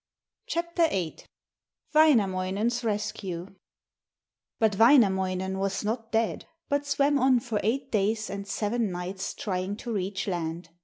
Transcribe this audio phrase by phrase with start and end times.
[1.93, 3.49] WAINAMOINEN'S RESCUE
[4.57, 9.75] But Wainamoinen was not dead, but swam on for eight days and seven nights trying
[9.77, 10.69] to reach land.